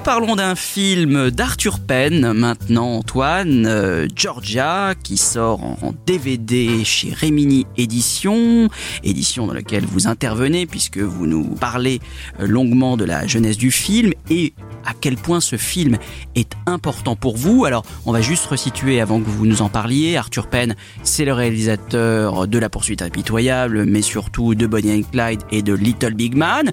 [0.00, 7.12] Nous parlons d'un film d'Arthur Penn maintenant, Antoine, euh, Georgia, qui sort en DVD chez
[7.12, 8.70] Remini Édition,
[9.04, 12.00] édition dans laquelle vous intervenez puisque vous nous parlez
[12.40, 14.54] euh, longuement de la jeunesse du film et
[14.86, 15.98] à quel point ce film
[16.34, 17.66] est important pour vous.
[17.66, 20.16] Alors, on va juste resituer avant que vous nous en parliez.
[20.16, 25.42] Arthur Penn, c'est le réalisateur de La poursuite impitoyable, mais surtout de Bonnie and Clyde
[25.50, 26.72] et de Little Big Man.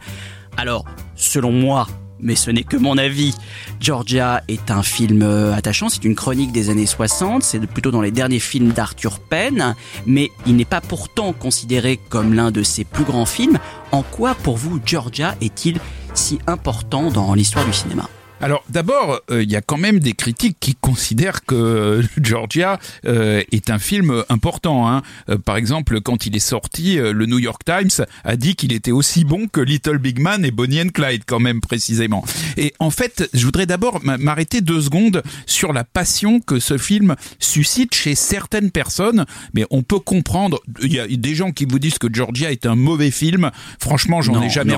[0.55, 0.86] Alors,
[1.17, 1.88] selon moi,
[2.19, 3.33] mais ce n'est que mon avis.
[3.79, 8.01] Georgia est un film euh, attachant, c'est une chronique des années 60, c'est plutôt dans
[8.01, 12.83] les derniers films d'Arthur Penn, mais il n'est pas pourtant considéré comme l'un de ses
[12.83, 13.59] plus grands films.
[13.91, 15.79] En quoi pour vous Georgia est-il
[16.13, 18.09] si important dans l'histoire du cinéma?
[18.41, 22.80] Alors d'abord, euh, il y a quand même des critiques qui considèrent que euh, Georgia
[23.05, 24.88] euh, est un film important.
[24.89, 25.02] Hein.
[25.30, 28.73] Euh, par exemple, quand il est sorti, euh, le New York Times a dit qu'il
[28.73, 32.23] était aussi bon que Little Big Man et Bonnie and Clyde, quand même précisément.
[32.58, 37.15] Et en fait, je voudrais d'abord m'arrêter deux secondes sur la passion que ce film
[37.39, 39.25] suscite chez certaines personnes.
[39.54, 40.59] Mais on peut comprendre.
[40.81, 43.52] Il y a des gens qui vous disent que Georgia est un mauvais film.
[43.80, 44.75] Franchement, j'en ai jamais,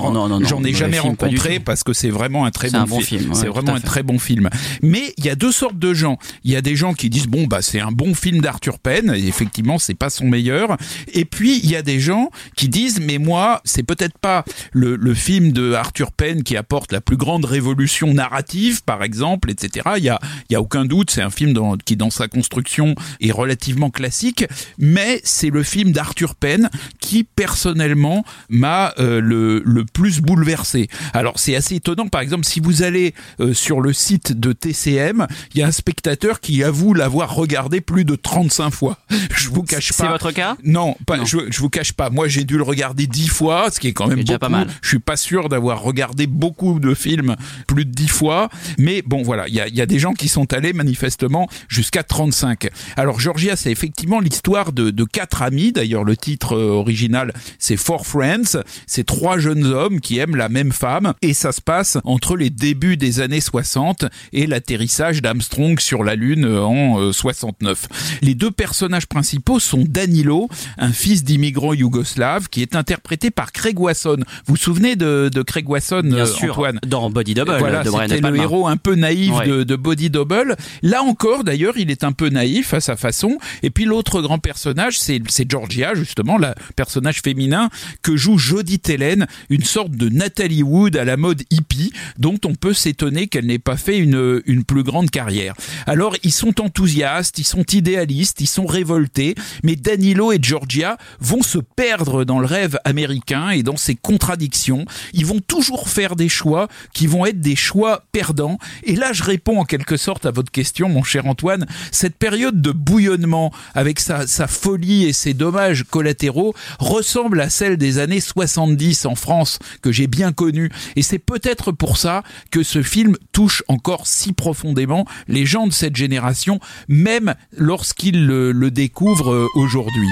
[0.48, 3.32] j'en ai jamais rencontré parce que c'est vraiment un très bon, un bon fi- film,
[3.32, 4.48] ouais, vraiment un très bon film.
[4.82, 6.18] Mais il y a deux sortes de gens.
[6.44, 9.12] Il y a des gens qui disent bon bah c'est un bon film d'Arthur Penn.
[9.14, 10.76] Et effectivement, c'est pas son meilleur.
[11.12, 14.96] Et puis il y a des gens qui disent mais moi c'est peut-être pas le,
[14.96, 19.90] le film de Arthur Penn qui apporte la plus grande révolution narrative par exemple, etc.
[19.98, 20.18] Il y a
[20.48, 23.90] il y a aucun doute, c'est un film dans- qui dans sa construction est relativement
[23.90, 24.44] classique.
[24.78, 26.68] Mais c'est le film d'Arthur Penn
[27.00, 30.88] qui personnellement m'a euh, le, le plus bouleversé.
[31.12, 35.26] Alors c'est assez étonnant, par exemple, si vous allez euh, sur le site de TCM,
[35.54, 38.98] il y a un spectateur qui avoue l'avoir regardé plus de 35 fois.
[39.36, 40.04] Je vous cache pas.
[40.04, 40.56] C'est votre cas?
[40.64, 41.24] Non, pas, Non.
[41.24, 42.10] Je, je vous cache pas.
[42.10, 44.52] Moi, j'ai dû le regarder dix fois, ce qui est quand même C'est déjà beaucoup.
[44.52, 44.68] pas mal.
[44.82, 47.36] Je suis pas sûr d'avoir regardé beaucoup de films
[47.66, 50.12] plus de dix fois, mais bon, voilà, il y a, il y a des gens
[50.12, 52.68] qui sont allés manifestement jusqu'à 35.
[52.96, 55.72] Alors, Georgia, c'est effectivement l'histoire de, de quatre amis.
[55.72, 58.62] D'ailleurs, le titre euh, original, c'est Four Friends.
[58.86, 62.50] C'est trois jeunes hommes qui aiment la même femme, et ça se passe entre les
[62.50, 67.86] débuts des années 60 et l'atterrissage d'Armstrong sur la Lune euh, en euh, 69.
[68.22, 70.48] Les deux personnages principaux sont Danilo,
[70.78, 74.16] un fils d'immigrants yougoslaves, qui est interprété par Craig Wasson.
[74.46, 76.80] Vous vous souvenez de, de Craig Wasson, Bien euh, sûr, Antoine?
[76.86, 79.46] Dans Body Double voilà, c'était le héros un peu naïf Ouais.
[79.46, 80.56] de, de Body Double.
[80.82, 83.38] Là encore, d'ailleurs, il est un peu naïf à sa façon.
[83.62, 87.68] Et puis l'autre grand personnage, c'est Georgia, justement, le personnage féminin
[88.02, 92.54] que joue Jodie Tellen, une sorte de Natalie Wood à la mode hippie, dont on
[92.54, 95.54] peut s'étonner qu'elle n'ait pas fait une, une plus grande carrière.
[95.86, 101.42] Alors, ils sont enthousiastes, ils sont idéalistes, ils sont révoltés, mais Danilo et Georgia vont
[101.42, 104.84] se perdre dans le rêve américain et dans ses contradictions.
[105.12, 108.58] Ils vont toujours faire des choix qui vont être des choix perdants.
[108.84, 111.66] Et là, je réponds en quelque sorte à votre question, mon cher Antoine.
[111.92, 117.76] Cette période de bouillonnement, avec sa, sa folie et ses dommages collatéraux, ressemble à celle
[117.76, 120.70] des années 70 en France, que j'ai bien connue.
[120.96, 125.72] Et c'est peut-être pour ça que ce film touche encore si profondément les gens de
[125.72, 130.08] cette génération, même lorsqu'ils le, le découvrent euh, aujourd'hui.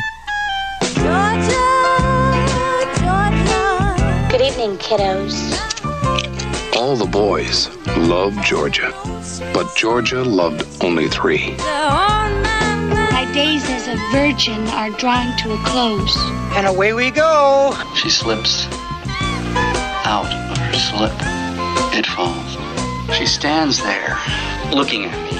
[4.30, 5.58] Good evening, kiddos.
[6.76, 8.92] All the boys loved Georgia,
[9.52, 11.56] but Georgia loved only three.
[11.58, 16.16] My days as a virgin are drawing to a close.
[16.56, 17.74] And away we go.
[17.96, 18.66] She slips
[20.04, 21.12] out of her slip.
[21.94, 22.67] It falls.
[23.12, 24.18] She stands there,
[24.72, 25.38] looking at me,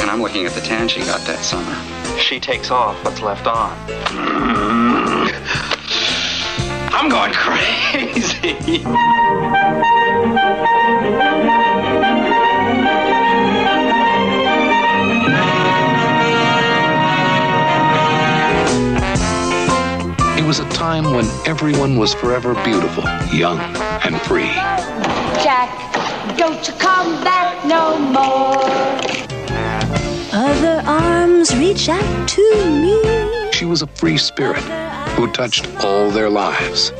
[0.00, 1.74] And I'm looking at the tan she got that summer.
[2.18, 3.76] She takes off what's left on.
[4.08, 5.30] Mm.
[6.92, 8.82] I'm going crazy.
[20.38, 23.58] It was a time when everyone was forever beautiful, young,
[24.04, 24.52] and free.
[25.42, 25.68] Jack,
[26.36, 28.64] don't you come back no more.
[30.32, 33.50] Other arms reach out to me.
[33.52, 34.62] She was a free spirit
[35.16, 36.92] who touched all their lives.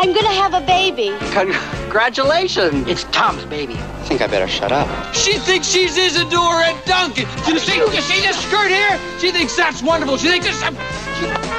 [0.00, 1.12] I'm gonna have a baby.
[1.32, 2.88] Congratulations.
[2.88, 3.74] It's Tom's baby.
[3.74, 4.88] I think I better shut up.
[5.14, 7.26] She thinks she's Isadora Duncan.
[7.46, 8.98] You see, you see this skirt here?
[9.18, 10.16] She thinks that's wonderful.
[10.16, 10.62] She thinks this.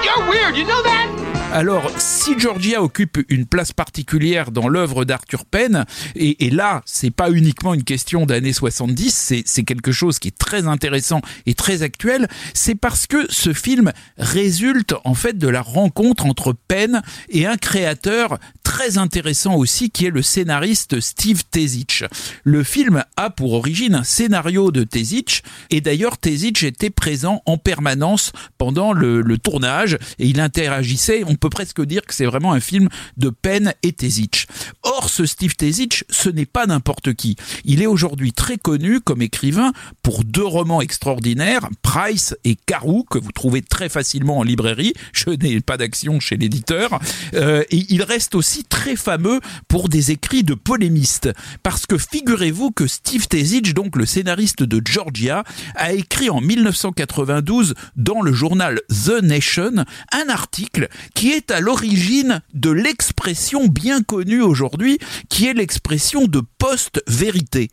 [0.04, 0.56] You're weird.
[0.56, 1.29] You know that?
[1.52, 5.86] Alors, si Georgia occupe une place particulière dans l'œuvre d'Arthur Penn,
[6.16, 10.38] et, là, c'est pas uniquement une question d'années 70, c'est, c'est quelque chose qui est
[10.38, 15.64] très intéressant et très actuel, c'est parce que ce film résulte en fait de la
[15.64, 18.38] rencontre entre Penn et un créateur
[18.70, 22.04] très intéressant aussi qui est le scénariste Steve Tezich.
[22.44, 27.58] Le film a pour origine un scénario de Tezich et d'ailleurs Tezich était présent en
[27.58, 32.60] permanence pendant le, tournage et il interagissait, on peut presque dire que c'est vraiment un
[32.60, 34.46] film de Penn et Tezich.
[34.84, 37.38] Or ce Steve Tezich, ce n'est pas n'importe qui.
[37.66, 39.74] Il est aujourd'hui très connu comme écrivain
[40.04, 44.94] pour deux romans extraordinaires, Price et Carou, que vous trouvez très facilement en librairie.
[45.12, 47.00] Je n'ai pas d'action chez l'éditeur.
[47.34, 51.30] Euh, et il reste aussi très fameux pour des écrits de polémistes.
[51.64, 55.44] Parce que figurez-vous que Steve Tezich, donc le scénariste de Georgia,
[55.76, 62.42] a écrit en 1992 dans le journal The Nation un article qui est à l'origine
[62.54, 67.70] de l'expression bien connue aujourd'hui, qui est l'expression de post-vérité.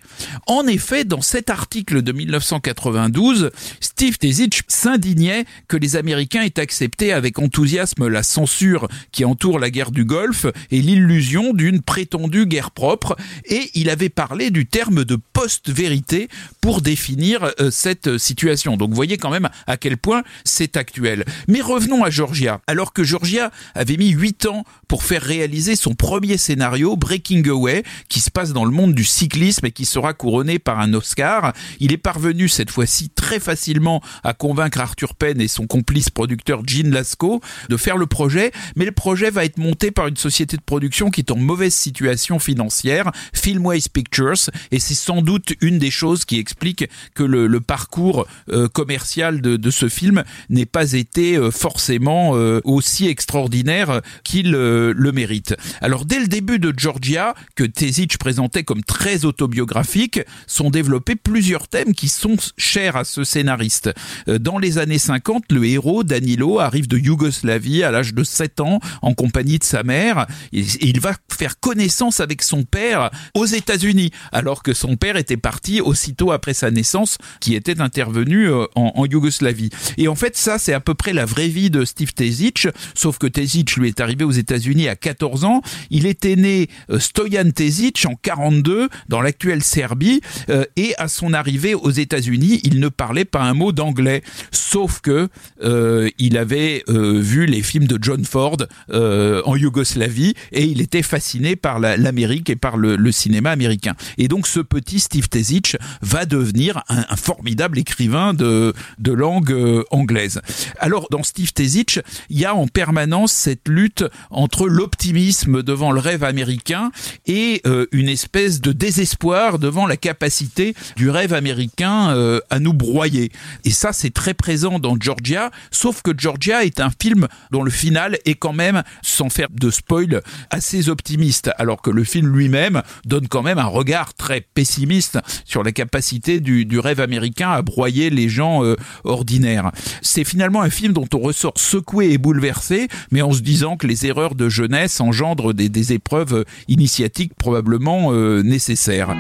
[0.47, 3.51] En effet, dans cet article de 1992,
[3.81, 9.71] Steve Tezich s'indignait que les Américains aient accepté avec enthousiasme la censure qui entoure la
[9.71, 10.47] guerre du Golfe
[10.81, 16.29] l'illusion d'une prétendue guerre propre, et il avait parlé du terme de post-vérité
[16.61, 18.77] pour définir euh, cette situation.
[18.77, 21.25] Donc vous voyez quand même à quel point c'est actuel.
[21.49, 22.61] Mais revenons à Georgia.
[22.67, 27.83] Alors que Georgia avait mis 8 ans pour faire réaliser son premier scénario, Breaking Away,
[28.09, 31.53] qui se passe dans le monde du cyclisme et qui sera couronné par un Oscar,
[31.81, 36.63] il est parvenu cette fois-ci très facilement à convaincre Arthur Penn et son complice producteur
[36.67, 40.57] Gene Lasco de faire le projet, mais le projet va être monté par une société
[40.57, 45.79] de production qui est en mauvaise situation financière, Filmways Pictures, et c'est sans doute une
[45.79, 51.37] des choses qui explique que le, parcours euh, commercial de, ce film n'ait pas été
[51.37, 55.57] euh, forcément euh, aussi extraordinaire qu'il le mérite.
[55.81, 61.69] Alors dès le début de Georgia, que Tezich présentait comme très autobiographique, sont développés plusieurs
[61.69, 63.91] thèmes qui sont chers à ce scénariste.
[64.27, 68.81] Dans les années 50, le héros, Danilo, arrive de Yougoslavie à l'âge de 7 ans
[69.03, 74.63] en compagnie de sa mère il va faire connaissance avec son père aux États-Unis, alors
[74.63, 79.71] que son père était parti aussitôt après sa naissance, qui était intervenu euh, en, Yougoslavie.
[79.99, 83.19] Et en fait, ça, c'est à peu près la vraie vie de Steve Tezich, sauf
[83.19, 85.63] que Tezich lui est arrivé aux États-Unis à 14 ans.
[85.91, 91.33] Il était né euh, Stoyan Tezich en 42 dans l'actuelle Serbie euh, et à son
[91.33, 95.29] arrivée aux États-Unis, il ne parlait pas un mot d'anglais, sauf que
[95.63, 98.57] euh, il avait vu les films de John Ford
[98.91, 103.95] euh, en Yougoslavie et il était fasciné par l'Amérique et par le, cinéma américain.
[104.19, 109.85] Et donc ce petit Steve Tezich va devenir un, formidable écrivain de, de langue euh,
[109.91, 110.41] anglaise.
[110.79, 112.01] Alors dans Steve Tezich,
[112.31, 116.91] il y a en permanence cette lutte entre l'optimisme devant le rêve américain
[117.27, 122.73] et euh, une espèce de désespoir devant la capacité du rêve américain euh, à nous
[122.73, 123.31] broyer.
[123.65, 127.71] Et ça, c'est très présent dans Georgia, sauf que Georgia est un film dont le
[127.71, 132.83] final est quand même, sans faire de spoil, assez optimiste, alors que le film lui-même
[133.05, 137.63] donne quand même un regard très pessimiste sur la capacité du, du rêve américain à
[137.63, 139.73] broyer les gens euh, ordinaires.
[140.03, 143.87] C'est finalement un film dont on ressort secoué et bouleversé, mais en se disant que
[143.87, 149.15] les erreurs de jeunesse engendrent des, des épreuves initiatiques probablement euh, nécessaires.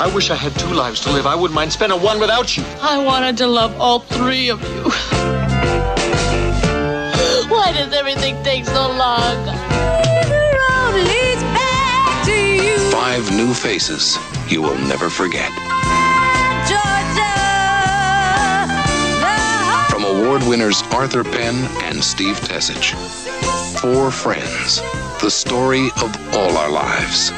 [0.00, 1.24] I wish I had two lives to live.
[1.24, 2.64] I wouldn't mind spending one without you.
[2.80, 4.90] I wanted to love all three of you.
[7.48, 9.46] Why does everything take so long?
[12.90, 15.52] Five new faces you will never forget.
[19.90, 22.94] From award winners Arthur Penn and Steve Tessich.
[23.80, 24.80] Four friends,
[25.20, 27.30] the story of all our lives.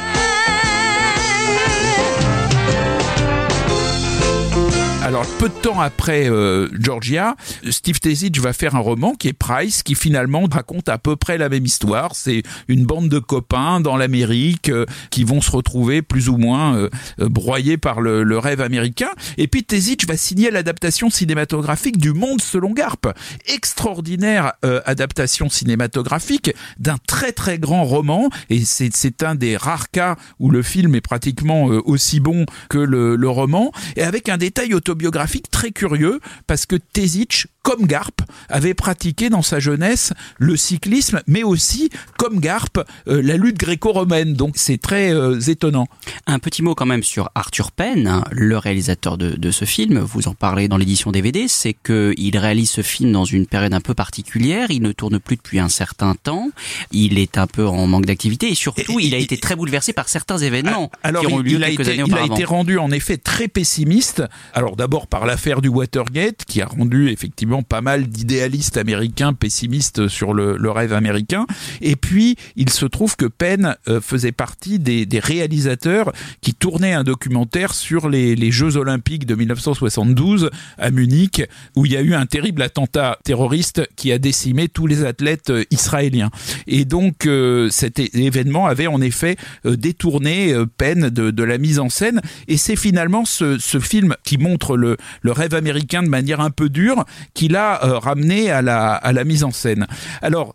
[5.07, 7.37] Alors, peu de temps après euh, Georgia,
[7.69, 11.37] Steve Tezich va faire un roman qui est Price, qui finalement raconte à peu près
[11.37, 12.13] la même histoire.
[12.13, 16.75] C'est une bande de copains dans l'Amérique euh, qui vont se retrouver plus ou moins
[16.75, 16.89] euh,
[17.21, 19.07] euh, broyés par le, le, rêve américain.
[19.37, 23.07] Et puis Tezich va signer l'adaptation cinématographique du Monde selon Garp.
[23.47, 28.29] Extraordinaire euh, adaptation cinématographique d'un très très grand roman.
[28.49, 32.77] Et c'est un des rares cas où le film est pratiquement euh, aussi bon que
[32.77, 33.71] le, le roman.
[33.95, 39.29] Et avec un détail autobiographique biographique très curieux parce que Tezich, comme Garp, avait pratiqué
[39.29, 42.77] dans sa jeunesse le cyclisme, mais aussi, comme Garp,
[43.09, 44.35] euh, la lutte gréco-romaine.
[44.35, 45.89] Donc c'est très euh, étonnant.
[46.27, 49.99] Un petit mot quand même sur Arthur Penn, hein, le réalisateur de, de, ce film.
[49.99, 51.49] Vous en parlez dans l'édition DVD.
[51.49, 54.71] C'est qu'il réalise ce film dans une période un peu particulière.
[54.71, 56.47] Il ne tourne plus depuis un certain temps.
[56.93, 59.91] Il est un peu en manque d'activité et surtout, et, il a été très bouleversé
[59.91, 62.33] par certains événements alors, qui ont eu lieu il a quelques été, années il a
[62.33, 64.23] été rendu en effet très pessimiste.
[64.53, 70.07] Alors d'abord par l'affaire du Watergate, qui a rendu effectivement pas mal d'idéalistes américains pessimistes
[70.07, 71.45] sur le, rêve américain.
[71.81, 76.11] Et puis il se trouve que Penn euh, faisait partie des, réalisateurs
[76.41, 81.41] qui tournaient un documentaire sur les, Jeux Olympiques de 1972 à Munich,
[81.75, 85.49] où il y a eu un terrible attentat terroriste qui a décimé tous les athlètes
[85.49, 86.29] euh, israéliens.
[86.67, 89.35] Et donc euh, cet événement avait en effet
[89.65, 92.21] détourné Penn de, la mise en scène.
[92.47, 96.49] Et c'est finalement ce, ce film qui montre le, le, rêve américain de manière un
[96.49, 99.87] peu dure qui l'a euh, ramené à la, la mise en scène.
[100.21, 100.53] Alors,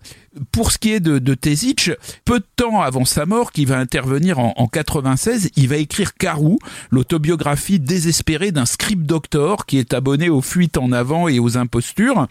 [0.51, 1.91] pour ce qui est de, de Tezich,
[2.25, 6.15] peu de temps avant sa mort, qui va intervenir en, en 96, il va écrire
[6.15, 6.59] Carou,
[6.91, 12.27] l'autobiographie désespérée d'un script doctor qui est abonné aux fuites en avant et aux impostures.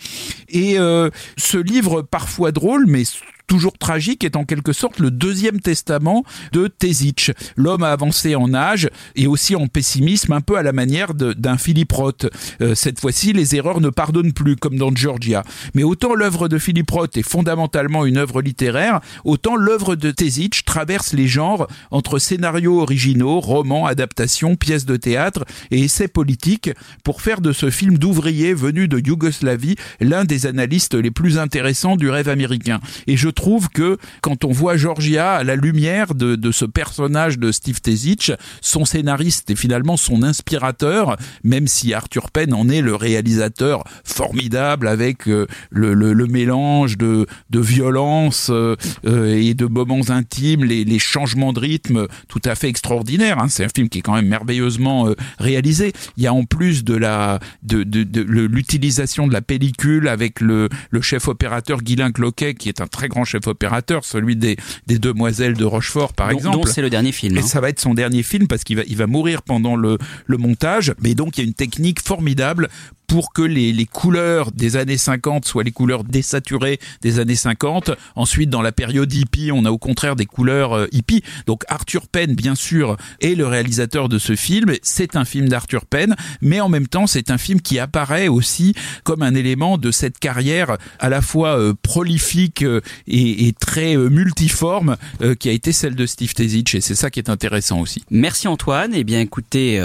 [0.50, 3.03] Et euh, ce livre, parfois drôle, mais
[3.51, 7.31] toujours tragique, est en quelque sorte le deuxième testament de Tezich.
[7.58, 11.58] L'homme a avancé en âge et aussi en pessimisme, un peu à la manière d'un
[11.58, 12.27] Philippe Roth.
[12.62, 15.43] Euh, cette fois-ci, les erreurs ne pardonnent plus, comme dans Georgia.
[15.74, 20.63] Mais autant l'œuvre de Philippe Roth est fondamentalement une œuvre littéraire, autant l'œuvre de Tezich
[20.63, 26.70] traverse les genres entre scénarios originaux, romans, adaptations, pièces de théâtre et essais politiques
[27.03, 31.98] pour faire de ce film d'ouvrier venu de Yougoslavie l'un des analystes les plus intéressants
[31.98, 32.79] du rêve américain.
[33.08, 33.27] Et je
[33.74, 38.31] que quand on voit Georgia à la lumière de, de ce personnage de Steve Tezich,
[38.62, 44.88] son scénariste et finalement son inspirateur, même si Arthur Penn en est le réalisateur formidable
[44.88, 50.86] avec euh, le, le, mélange de, de violence euh, euh, et de moments intimes, les,
[50.86, 53.39] les, changements de rythme tout à fait extraordinaires.
[53.39, 53.48] Hein.
[53.50, 55.07] C'est un film qui est quand même merveilleusement
[55.39, 55.93] réalisé.
[56.15, 60.69] Il y a en plus de la de, de l'utilisation de la pellicule avec le,
[60.91, 64.58] le chef opérateur Guylain Cloquet qui est un très grand chef opérateur, celui des,
[64.88, 66.58] des Demoiselles de Rochefort, par donc, exemple.
[66.58, 67.38] Donc c'est le dernier film.
[67.38, 67.44] Et hein.
[67.44, 70.38] ça va être son dernier film parce qu'il va, il va mourir pendant le, le
[70.38, 70.94] montage.
[71.02, 72.70] Mais donc il y a une technique formidable
[73.12, 77.91] pour que les, les, couleurs des années 50 soient les couleurs désaturées des années 50.
[78.15, 81.22] Ensuite, dans la période hippie, on a au contraire des couleurs euh, hippie.
[81.46, 84.72] Donc Arthur Penn, bien sûr, est le réalisateur de ce film.
[84.82, 88.75] C'est un film d'Arthur Penn, mais en même temps, c'est un film qui apparaît aussi
[89.03, 93.98] comme un élément de cette carrière à la fois euh, prolifique euh, et, et, très
[93.98, 94.96] multiforme
[95.39, 96.75] qui a été celle de Steve Tezich.
[96.75, 98.03] Et c'est ça qui est intéressant aussi.
[98.10, 98.91] Merci Antoine.
[98.94, 99.75] Eh bien, écoutez,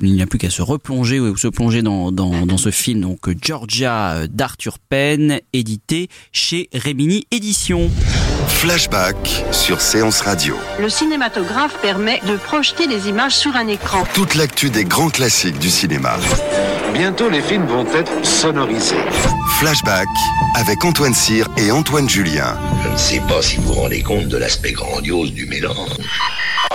[0.00, 3.00] il n'y a plus qu'à se replonger ou se plonger dans, dans, dans ce film,
[3.00, 7.90] donc Georgia d'Arthur Penn, édité chez Rémini Éditions.
[8.48, 10.56] Flashback sur Séance Radio.
[10.78, 14.04] Le cinématographe permet de projeter les images sur un écran.
[14.12, 16.18] Toute l'actu des grands classiques du cinéma.
[16.92, 18.96] Bientôt, les films vont être sonorisés.
[19.58, 20.08] Flashback
[20.56, 22.58] avec Antoine Cyr et Antoine Julien.
[22.84, 25.96] Je ne sais pas si vous vous rendez compte de l'aspect grandiose du mélange.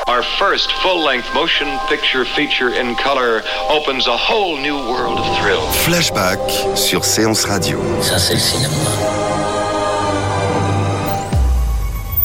[0.08, 5.62] Our first full-length motion picture feature in color opens a whole new world of thrill.
[5.84, 6.38] Flashback
[6.78, 7.82] sur Séance Radio.
[8.04, 8.76] Ça, c'est le cinéma.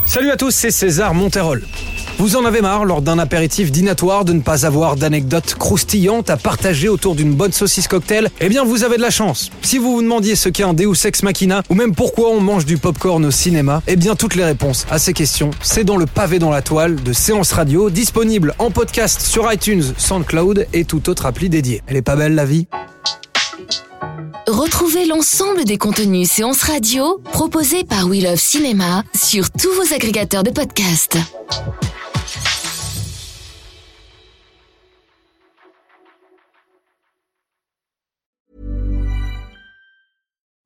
[0.05, 1.63] Salut à tous, c'est César Monterol.
[2.21, 6.37] Vous en avez marre, lors d'un apéritif dînatoire, de ne pas avoir d'anecdotes croustillantes à
[6.37, 8.29] partager autour d'une bonne saucisse cocktail?
[8.41, 9.49] Eh bien, vous avez de la chance.
[9.63, 12.67] Si vous vous demandiez ce qu'est un Deus Ex Machina, ou même pourquoi on mange
[12.67, 16.05] du popcorn au cinéma, eh bien, toutes les réponses à ces questions, c'est dans le
[16.05, 21.09] pavé dans la toile de Séance Radio, disponible en podcast sur iTunes, SoundCloud et toute
[21.09, 21.81] autre appli dédiée.
[21.87, 22.67] Elle est pas belle, la vie?
[24.47, 30.43] Retrouvez l'ensemble des contenus séances radio proposés par We Love Cinéma sur tous vos agrégateurs
[30.43, 31.17] de podcasts.